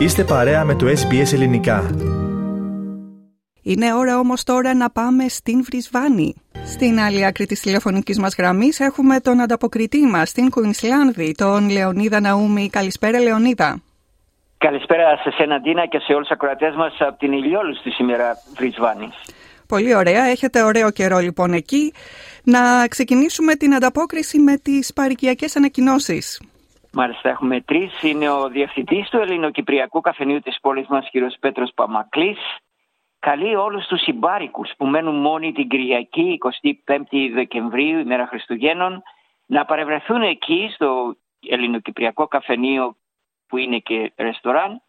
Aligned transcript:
Είστε 0.00 0.24
παρέα 0.24 0.64
με 0.64 0.74
το 0.74 0.86
SBS 0.86 1.32
Ελληνικά. 1.32 1.90
Είναι 3.62 3.94
ώρα 3.94 4.18
όμως 4.18 4.42
τώρα 4.44 4.74
να 4.74 4.90
πάμε 4.90 5.28
στην 5.28 5.64
Βρισβάνη. 5.64 6.34
Στην 6.64 6.98
άλλη 7.00 7.24
άκρη 7.24 7.46
της 7.46 7.60
τηλεφωνικής 7.60 8.18
μας 8.18 8.34
γραμμής 8.38 8.80
έχουμε 8.80 9.20
τον 9.20 9.40
ανταποκριτή 9.40 10.06
μας 10.06 10.28
στην 10.28 10.50
Κουινσλάνδη, 10.50 11.34
τον 11.36 11.70
Λεωνίδα 11.70 12.20
Ναούμη. 12.20 12.70
Καλησπέρα 12.70 13.20
Λεωνίδα. 13.20 13.80
Καλησπέρα 14.58 15.16
σε 15.16 15.30
σένα 15.30 15.60
Ντίνα 15.60 15.86
και 15.86 15.98
σε 15.98 16.12
όλους 16.12 16.26
τους 16.26 16.36
ακροατές 16.36 16.74
μας 16.74 16.96
από 16.98 17.18
την 17.18 17.32
ηλιόλουστη 17.32 17.90
σήμερα 17.90 18.36
Βρισβάνη. 18.56 19.08
Πολύ 19.66 19.94
ωραία. 19.94 20.24
Έχετε 20.24 20.62
ωραίο 20.62 20.90
καιρό 20.90 21.18
λοιπόν 21.18 21.52
εκεί. 21.52 21.92
Να 22.44 22.88
ξεκινήσουμε 22.88 23.54
την 23.54 23.74
ανταπόκριση 23.74 24.38
με 24.38 24.56
τις 24.56 24.92
παρικιακές 24.92 25.56
ανακοινώσεις. 25.56 26.40
Μάλιστα, 26.92 27.28
έχουμε 27.28 27.60
τρεις. 27.60 28.02
Είναι 28.02 28.30
ο 28.30 28.48
διευθυντής 28.48 29.08
του 29.08 29.16
Ελληνοκυπριακού 29.16 30.00
Καφενείου 30.00 30.40
της 30.40 30.60
πόλης 30.60 30.86
μας, 30.86 31.10
κ. 31.10 31.38
Πέτρος 31.40 31.72
Παμακλής. 31.74 32.38
Καλεί 33.18 33.54
όλους 33.56 33.86
τους 33.86 34.00
συμπάρικους 34.00 34.70
που 34.76 34.86
μένουν 34.86 35.14
μόνοι 35.14 35.52
την 35.52 35.68
Κυριακή, 35.68 36.38
25η 36.38 37.30
Δεκεμβρίου, 37.34 37.98
ημέρα 37.98 38.26
Χριστουγέννων, 38.26 39.02
να 39.46 39.64
παρευρεθούν 39.64 40.22
εκεί 40.22 40.70
στο 40.74 41.16
Ελληνοκυπριακό 41.48 42.26
Καφενείο 42.26 42.96
που 43.48 43.56
είναι 43.56 43.78
και 43.78 44.12
ρεστοράν 44.16 44.82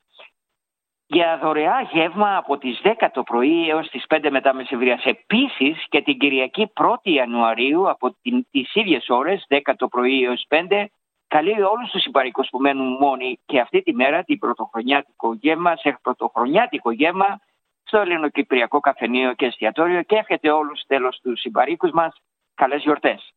για 1.05 1.39
δωρεά 1.41 1.81
γεύμα 1.91 2.37
από 2.37 2.57
τις 2.57 2.81
10 2.83 3.11
το 3.13 3.23
πρωί 3.23 3.69
έως 3.69 3.89
τις 3.89 4.05
5 4.07 4.29
μετά 4.29 4.53
μεσημβρίας. 4.53 5.03
Επίσης 5.05 5.85
και 5.89 6.01
την 6.01 6.17
Κυριακή 6.17 6.71
1η 6.73 7.11
Ιανουαρίου 7.11 7.89
από 7.89 8.15
τις 8.51 8.75
ίδιες 8.75 9.09
ώρες, 9.09 9.45
10 9.49 9.75
το 9.75 9.87
πρωί 9.87 10.23
έως 10.23 10.45
5, 10.49 10.89
καλεί 11.35 11.61
όλους 11.61 11.89
τους 11.91 12.01
συμπαρικούς 12.01 12.47
που 12.49 12.59
μένουν 12.59 12.97
μόνοι 12.99 13.39
και 13.45 13.59
αυτή 13.59 13.81
τη 13.81 13.93
μέρα 13.93 14.23
την 14.23 14.39
πρωτοχρονιάτικο 14.39 15.33
γεύμα, 15.33 15.75
σε 15.75 15.99
πρωτοχρονιάτικο 16.01 16.91
γεύμα 16.91 17.39
στο 17.83 17.97
Ελληνοκυπριακό 17.97 18.79
Καφενείο 18.79 19.33
και 19.33 19.45
Εστιατόριο 19.45 20.01
και 20.01 20.15
εύχεται 20.15 20.49
όλους 20.51 20.81
τέλος 20.87 21.19
τους 21.21 21.39
συμπαρίκους 21.39 21.91
μας 21.91 22.15
καλές 22.55 22.81
γιορτές. 22.81 23.33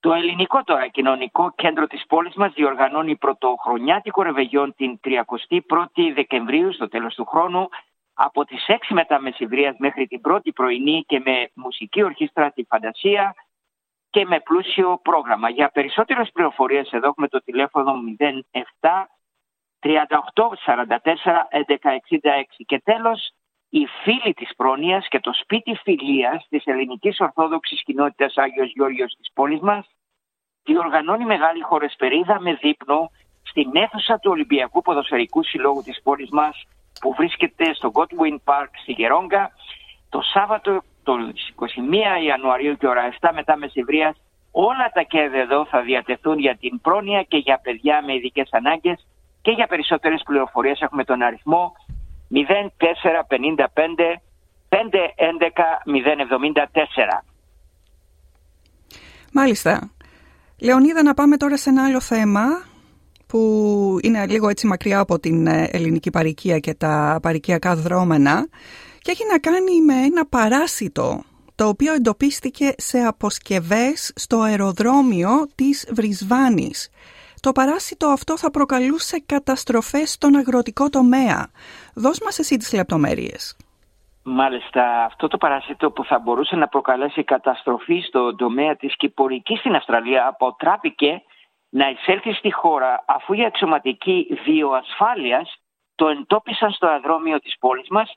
Το 0.00 0.12
ελληνικό 0.12 0.62
τώρα 0.64 0.88
κοινωνικό 0.88 1.52
κέντρο 1.54 1.86
της 1.86 2.06
πόλης 2.06 2.34
μας 2.34 2.52
διοργανώνει 2.52 3.16
πρωτοχρονιάτικο 3.16 4.22
ρεβεγιόν 4.22 4.74
την 4.76 5.00
31η 5.04 6.12
Δεκεμβρίου 6.14 6.72
στο 6.72 6.88
τέλος 6.88 7.14
του 7.14 7.24
χρόνου 7.24 7.68
από 8.14 8.44
τις 8.44 8.64
6 8.68 8.74
μετά 8.88 9.20
μεσημβρίας 9.20 9.74
μέχρι 9.78 10.06
την 10.06 10.20
πρώτη 10.20 10.52
πρωινή 10.52 11.04
και 11.06 11.22
με 11.24 11.50
μουσική 11.54 12.02
ορχήστρα 12.02 12.50
τη 12.50 12.64
Φαντασία 12.64 13.34
και 14.12 14.24
με 14.26 14.40
πλούσιο 14.40 15.00
πρόγραμμα. 15.02 15.48
Για 15.50 15.68
περισσότερες 15.68 16.30
πληροφορίες 16.32 16.90
εδώ 16.90 17.08
έχουμε 17.08 17.28
το 17.28 17.42
τηλέφωνο 17.42 17.92
07 18.20 19.06
38 19.80 19.92
44 20.66 20.96
11 21.50 21.76
66 21.76 22.64
και 22.66 22.80
τέλος 22.84 23.32
οι 23.68 23.86
φίλοι 24.02 24.32
της 24.34 24.50
πρόνοιας 24.56 25.08
και 25.08 25.20
το 25.20 25.32
σπίτι 25.32 25.74
φιλίας 25.82 26.46
της 26.48 26.64
ελληνικής 26.64 27.20
ορθόδοξης 27.20 27.82
κοινότητας 27.82 28.36
Άγιος 28.36 28.72
Γιώργος 28.72 29.14
της 29.18 29.30
πόλης 29.34 29.60
μας 29.60 29.86
διοργανώνει 30.64 31.24
μεγάλη 31.24 31.62
χωρεσπερίδα 31.62 32.40
με 32.40 32.54
δείπνο 32.54 33.10
στην 33.42 33.70
αίθουσα 33.76 34.18
του 34.18 34.30
Ολυμπιακού 34.30 34.82
Ποδοσφαιρικού 34.82 35.42
Συλλόγου 35.42 35.82
της 35.82 36.02
πόλης 36.02 36.30
μας 36.30 36.64
που 37.00 37.14
βρίσκεται 37.14 37.74
στο 37.74 37.90
Godwin 37.94 38.36
Park 38.44 38.70
στη 38.82 38.92
Γερόγκα 38.92 39.50
το 40.08 40.20
Σάββατο 40.20 40.82
το 41.02 41.12
21 41.56 42.24
Ιανουαρίου 42.26 42.76
και 42.76 42.86
ώρα 42.86 43.02
7 43.20 43.30
μετά 43.34 43.56
μεσημβρίας 43.56 44.16
όλα 44.50 44.90
τα 44.94 45.02
κέρδη 45.02 45.38
εδώ 45.38 45.66
θα 45.66 45.82
διατεθούν 45.82 46.38
για 46.38 46.56
την 46.56 46.80
πρόνοια 46.80 47.22
και 47.22 47.36
για 47.36 47.60
παιδιά 47.62 48.02
με 48.06 48.14
ειδικές 48.14 48.48
ανάγκες 48.50 49.06
και 49.42 49.50
για 49.50 49.66
περισσότερες 49.66 50.22
πληροφορίες 50.24 50.80
έχουμε 50.80 51.04
τον 51.04 51.22
αριθμό 51.22 51.72
0455 52.32 52.44
511 54.68 54.78
074. 55.86 57.24
Μάλιστα. 59.32 59.90
Λεωνίδα, 60.60 61.02
να 61.02 61.14
πάμε 61.14 61.36
τώρα 61.36 61.56
σε 61.56 61.70
ένα 61.70 61.84
άλλο 61.84 62.00
θέμα 62.00 62.42
που 63.26 63.98
είναι 64.02 64.26
λίγο 64.26 64.48
έτσι 64.48 64.66
μακριά 64.66 64.98
από 64.98 65.18
την 65.18 65.46
ε, 65.46 65.68
ελληνική 65.72 66.10
παροικία 66.10 66.58
και 66.58 66.74
τα 66.74 67.18
παροικιακά 67.22 67.76
δρόμενα 67.76 68.48
και 69.02 69.10
έχει 69.10 69.24
να 69.30 69.38
κάνει 69.38 69.80
με 69.80 69.94
ένα 69.94 70.26
παράσιτο 70.26 71.22
το 71.54 71.68
οποίο 71.68 71.92
εντοπίστηκε 71.92 72.74
σε 72.76 72.98
αποσκευές 72.98 74.12
στο 74.16 74.40
αεροδρόμιο 74.40 75.30
της 75.54 75.92
Βρισβάνης. 75.94 76.90
Το 77.40 77.52
παράσιτο 77.52 78.08
αυτό 78.08 78.38
θα 78.38 78.50
προκαλούσε 78.50 79.22
καταστροφές 79.26 80.12
στον 80.12 80.36
αγροτικό 80.36 80.88
τομέα. 80.88 81.50
Δώσ' 81.94 82.20
μας 82.24 82.38
εσύ 82.38 82.56
τις 82.56 82.72
λεπτομέρειες. 82.72 83.56
Μάλιστα, 84.24 85.04
αυτό 85.04 85.28
το 85.28 85.36
παράσιτο 85.38 85.90
που 85.90 86.04
θα 86.04 86.18
μπορούσε 86.18 86.56
να 86.56 86.68
προκαλέσει 86.68 87.24
καταστροφή 87.24 88.00
στον 88.00 88.36
τομέα 88.36 88.76
της 88.76 88.96
κυπορικής 88.96 89.58
στην 89.58 89.74
Αυστραλία 89.74 90.26
αποτράπηκε 90.26 91.22
να 91.68 91.88
εισέλθει 91.90 92.32
στη 92.32 92.52
χώρα 92.52 93.04
αφού 93.06 93.32
οι 93.32 93.44
αξιωματικοί 93.44 94.26
βιοασφάλειας 94.44 95.56
το 95.94 96.08
εντόπισαν 96.08 96.70
στο 96.70 96.86
αεροδρόμιο 96.86 97.38
της 97.38 97.56
πόλης 97.58 97.88
μας 97.90 98.14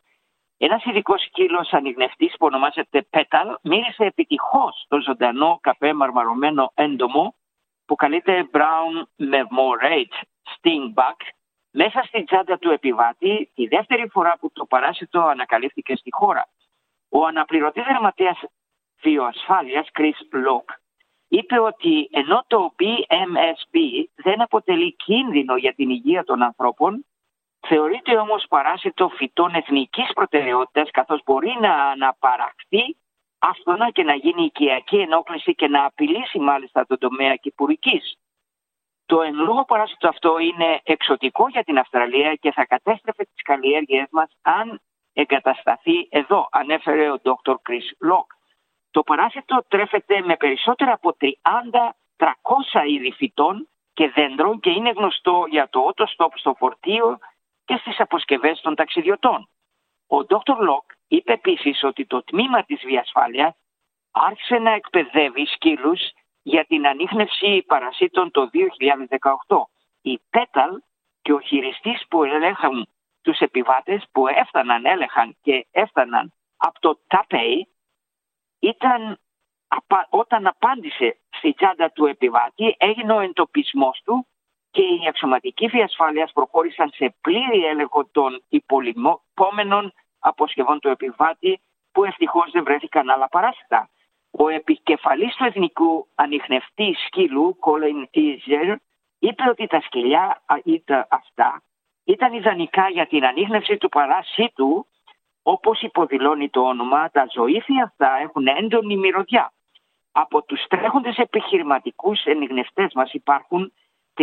ένας 0.58 0.86
ειδικός 0.86 1.22
σκύλο 1.22 1.68
ανοιχνευτή 1.72 2.26
που 2.28 2.46
ονομάζεται 2.46 3.08
Petal 3.10 3.56
μύρισε 3.62 4.04
επιτυχώς 4.06 4.86
το 4.88 5.02
ζωντανό 5.02 5.60
καφέ 5.62 5.94
μαρμαρωμένο 5.94 6.72
έντομο 6.74 7.36
που 7.86 7.96
καλείται 7.96 8.50
Brown 8.54 9.24
Memorate 9.34 10.16
Stingback 10.56 11.20
μέσα 11.72 12.04
στην 12.04 12.26
τσάντα 12.26 12.58
του 12.58 12.70
επιβάτη 12.70 13.52
τη 13.54 13.68
δεύτερη 13.68 14.08
φορά 14.08 14.38
που 14.40 14.52
το 14.52 14.66
παράσιτο 14.66 15.22
ανακαλύφθηκε 15.22 15.96
στη 15.96 16.10
χώρα. 16.14 16.50
Ο 17.10 17.26
αναπληρωτής 17.26 17.84
δερματέα 17.84 18.38
βιοασφάλειας 19.02 19.88
Chris 20.00 20.20
Locke 20.48 20.76
είπε 21.28 21.60
ότι 21.60 22.10
ενώ 22.12 22.44
το 22.48 22.76
BMSB 22.80 23.78
δεν 24.16 24.42
αποτελεί 24.42 24.96
κίνδυνο 24.96 25.56
για 25.56 25.74
την 25.74 25.90
υγεία 25.90 26.24
των 26.24 26.42
ανθρώπων, 26.42 27.06
Θεωρείται 27.68 28.18
όμως 28.18 28.46
παράσιτο 28.50 29.10
φυτών 29.10 29.56
εθνικής 29.56 30.14
προτεραιότητας 30.14 30.92
καθώς 30.92 31.22
μπορεί 31.26 31.58
να 31.60 31.74
αναπαραχθεί 31.74 32.98
άφθονα 33.40 33.92
και 33.92 34.04
να 34.04 34.14
γίνει 34.14 34.44
οικιακή 34.44 34.98
ενόχληση 34.98 35.56
και 35.56 35.68
να 35.68 35.86
απειλήσει 35.86 36.40
μάλιστα 36.40 36.86
τον 36.86 36.98
τομέα 36.98 37.36
κυπουρικής. 37.36 38.18
Το 39.06 39.22
εν 39.22 39.36
λόγω 39.36 39.66
παράσιτο 39.66 40.08
αυτό 40.08 40.38
είναι 40.40 40.80
εξωτικό 40.84 41.48
για 41.48 41.64
την 41.64 41.78
Αυστραλία 41.78 42.36
και 42.36 42.52
θα 42.52 42.66
κατέστρεφε 42.66 43.24
τις 43.24 43.42
καλλιέργειές 43.44 44.08
μας 44.12 44.30
αν 44.42 44.82
εγκατασταθεί 45.14 46.08
εδώ, 46.10 46.48
ανέφερε 46.52 47.12
ο 47.12 47.20
Dr. 47.24 47.54
Chris 47.54 48.10
Locke. 48.10 48.36
Το 48.92 49.04
παράσιτο 49.04 49.66
τρέφεται 49.68 50.22
με 50.22 50.36
περισσότερα 50.36 50.94
από 50.94 51.16
30-300 51.22 51.30
είδη 52.88 53.12
φυτών 53.12 53.68
και 53.94 54.10
δέντρων 54.10 54.60
και 54.60 54.70
είναι 54.70 54.90
γνωστό 54.90 55.46
για 55.50 55.70
το 55.70 55.80
ωτοστόπ 55.80 56.38
στο 56.38 56.54
φορτίο 56.58 57.20
και 57.66 57.78
στις 57.78 58.00
αποσκευές 58.00 58.62
των 58.62 58.76
ταξιδιωτών. 58.76 59.50
Ο 60.08 60.18
Dr. 60.18 60.58
Λοκ 60.60 60.92
είπε 61.08 61.34
επίσης 61.34 61.84
ότι 61.84 62.06
το 62.06 62.24
τμήμα 62.24 62.64
της 62.64 62.82
βιασφάλειας 62.86 63.56
άρχισε 64.12 64.58
να 64.58 64.72
εκπαιδεύει 64.72 65.46
σκύλους 65.46 66.02
για 66.42 66.66
την 66.66 66.88
ανίχνευση 66.88 67.64
παρασίτων 67.68 68.32
το 68.32 68.50
2018. 69.48 69.68
Η 70.02 70.20
Πέταλ 70.30 70.72
και 71.22 71.34
ο 71.34 71.40
χειριστής 71.40 72.06
που 72.10 72.24
ελέγχαν 72.24 72.88
τους 73.22 73.40
επιβάτες 73.40 74.06
που 74.12 74.28
έφταναν, 74.28 74.86
έλεγχαν 74.86 75.38
και 75.42 75.68
έφταναν 75.72 76.34
από 76.58 76.80
το 76.80 77.00
Ταϊπέι 77.08 77.68
ήταν 78.60 79.20
όταν 80.10 80.48
απάντησε 80.48 81.18
στη 81.30 81.54
τσάντα 81.54 81.92
του 81.92 82.06
επιβάτη 82.06 82.76
έγινε 82.78 83.14
ο 83.14 83.20
εντοπισμός 83.20 84.02
του 84.04 84.28
και 84.76 84.82
οι 84.82 85.08
αξιωματικοί 85.08 85.70
ασφάλειας 85.84 86.32
προχώρησαν 86.32 86.90
σε 86.94 87.16
πλήρη 87.22 87.66
έλεγχο 87.66 88.06
των 88.12 88.44
υπολοιπόμενων 88.50 89.94
αποσκευών 90.20 90.80
του 90.80 90.88
επιβάτη 90.88 91.60
που 91.92 92.04
ευτυχώς 92.04 92.52
δεν 92.52 92.64
βρέθηκαν 92.64 93.10
άλλα 93.10 93.28
παράσιτα. 93.28 93.90
Ο 94.32 94.48
επικεφαλής 94.48 95.36
του 95.36 95.46
Εθνικού 95.46 96.08
Ανοιχνευτή 96.16 96.96
Σκύλου, 97.06 97.58
Colin 97.60 98.08
Ιζερ, 98.12 98.76
είπε 99.20 99.44
ότι 99.50 99.68
τα 99.68 99.82
σκυλιά 99.82 100.42
ήταν 100.64 101.08
αυτά 101.10 101.62
ήταν 102.06 102.34
ιδανικά 102.34 102.90
για 102.90 103.08
την 103.08 103.26
ανείχνευση 103.26 103.78
του 103.78 103.90
παράσιτου 103.90 104.88
όπως 105.44 105.82
υποδηλώνει 105.82 106.50
το 106.50 106.62
όνομα, 106.62 107.10
τα 107.12 107.28
ζωήφια 107.34 107.84
αυτά 107.84 108.18
έχουν 108.22 108.48
έντονη 108.48 108.98
μυρωδιά. 108.98 109.54
Από 110.12 110.44
τους 110.44 110.66
τρέχοντες 110.68 111.18
επιχειρηματικούς 111.18 112.24
ενιγνευτές 112.24 112.94
μας 112.94 113.14
υπάρχουν 113.14 113.74
37 114.18 114.22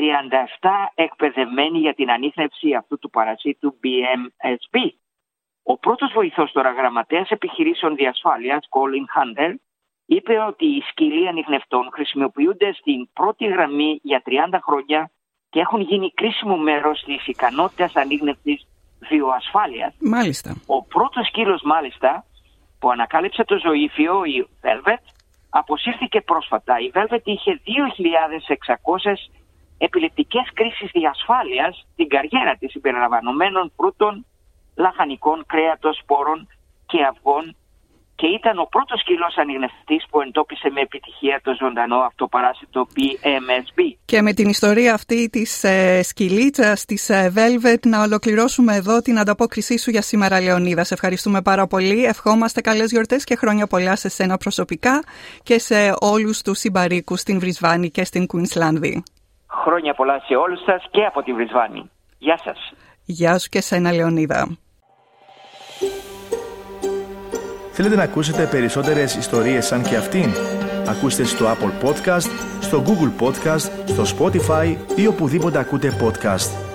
εκπαιδευμένοι 0.95 1.79
για 1.79 1.95
την 1.95 2.11
ανείχνευση 2.11 2.75
αυτού 2.75 2.99
του 2.99 3.11
παρασίτου 3.11 3.79
BMSB. 3.83 4.91
Ο 5.63 5.79
πρώτος 5.79 6.13
βοηθός 6.13 6.53
τώρα 6.53 6.71
γραμματέας 6.71 7.31
επιχειρήσεων 7.31 7.95
διασφάλειας, 7.95 8.69
Colin 8.71 9.07
Hunter, 9.15 9.55
είπε 10.07 10.39
ότι 10.39 10.67
οι 10.67 10.81
σκύλοι 10.91 11.29
ανοιχνευτών 11.29 11.89
χρησιμοποιούνται 11.93 12.73
στην 12.73 13.09
πρώτη 13.13 13.47
γραμμή 13.47 14.01
για 14.03 14.23
30 14.27 14.59
χρόνια 14.63 15.11
και 15.51 15.61
έχουν 15.61 15.81
γίνει 15.81 16.13
κρίσιμο 16.13 16.57
μέρος 16.57 17.03
της 17.07 17.27
ικανότητας 17.27 17.97
ανίγνευτης 17.97 18.67
βιοασφάλειας. 19.09 19.95
Μάλιστα. 20.01 20.55
Ο 20.67 20.85
πρώτος 20.85 21.27
σκύλος 21.27 21.63
μάλιστα 21.63 22.25
που 22.79 22.91
ανακάλυψε 22.91 23.45
το 23.45 23.59
ζωήφιο, 23.59 24.25
η 24.25 24.49
Velvet, 24.63 25.05
αποσύρθηκε 25.51 26.21
πρόσφατα. 26.21 26.79
Η 26.79 26.91
Velvet 26.95 27.25
είχε 27.25 27.61
2.600 27.65 29.13
επιλεπτικές 29.87 30.47
κρίσεις 30.55 30.91
διασφάλειας 30.93 31.87
στην 31.93 32.09
καριέρα 32.09 32.57
της 32.59 32.71
συμπεριλαμβανομένων 32.71 33.73
φρούτων, 33.77 34.27
λαχανικών, 34.77 35.45
κρέατος, 35.47 35.97
σπόρων 36.03 36.49
και 36.87 36.99
αυγών 37.11 37.57
και 38.15 38.27
ήταν 38.27 38.59
ο 38.59 38.67
πρώτος 38.71 39.01
σκυλός 39.01 39.37
ανιγνευτής 39.37 40.05
που 40.11 40.21
εντόπισε 40.21 40.71
με 40.71 40.81
επιτυχία 40.81 41.41
το 41.43 41.55
ζωντανό 41.61 41.97
αυτοπαράσιτο 41.97 42.87
PMSB. 42.95 43.79
Και 44.05 44.23
με 44.23 44.33
την 44.33 44.49
ιστορία 44.49 44.95
αυτή 44.95 45.29
της 45.29 45.65
ε, 45.65 46.03
σκυλίτσας, 46.03 46.85
της 46.85 47.09
ε, 47.09 47.33
Velvet, 47.37 47.87
να 47.87 48.03
ολοκληρώσουμε 48.03 48.75
εδώ 48.75 49.01
την 49.01 49.19
ανταπόκρισή 49.19 49.79
σου 49.79 49.91
για 49.91 50.03
σήμερα, 50.03 50.41
Λεωνίδα. 50.41 50.85
Σε 50.85 50.95
ευχαριστούμε 50.95 51.43
πάρα 51.43 51.67
πολύ. 51.67 52.05
Ευχόμαστε 52.05 52.61
καλές 52.61 52.91
γιορτές 52.91 53.25
και 53.25 53.37
χρόνια 53.37 53.67
πολλά 53.67 53.97
σε 53.97 54.09
σένα 54.09 54.37
προσωπικά 54.37 55.03
και 55.43 55.59
σε 55.59 55.95
όλους 56.01 56.43
τους 56.43 56.59
συμπαρίκους 56.59 57.21
στην 57.21 57.39
Βρισβάνη 57.39 57.91
και 57.91 58.05
στην 58.05 58.27
Κουινσλάνδη. 58.27 59.03
Χρόνια 59.65 59.95
πολλά 59.95 60.23
σε 60.27 60.35
όλους 60.35 60.61
σας 60.65 60.85
και 60.91 61.05
από 61.05 61.23
τη 61.23 61.33
Βρισβάνη. 61.33 61.91
Γεια 62.19 62.39
σας. 62.45 62.73
Γεια 63.05 63.39
σου 63.39 63.49
και 63.49 63.61
σένα, 63.61 63.93
Λεωνίδα. 63.93 64.57
Θέλετε 67.73 67.97
να 67.97 68.03
ακούσετε 68.03 68.47
περισσότερες 68.47 69.15
ιστορίες 69.15 69.67
σαν 69.67 69.83
και 69.83 69.97
αυτήν; 69.97 70.31
Ακούστε 70.89 71.25
στο 71.25 71.47
Apple 71.47 71.87
Podcast, 71.89 72.31
στο 72.61 72.85
Google 72.87 73.25
Podcast, 73.25 73.71
στο 73.87 74.03
Spotify 74.17 74.77
ή 74.97 75.07
οπουδήποτε 75.07 75.59
ακούτε 75.59 75.89
podcast. 76.03 76.72